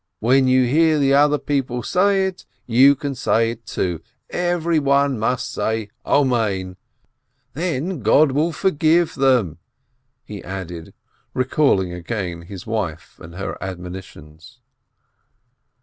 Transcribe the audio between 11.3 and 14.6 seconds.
recalling again his wife and her admonitions.